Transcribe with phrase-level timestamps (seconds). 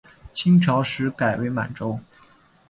[0.33, 1.99] 清朝时改为满洲。